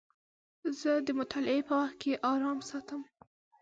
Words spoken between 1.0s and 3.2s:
د مطالعې په وخت کې ارام ساتم.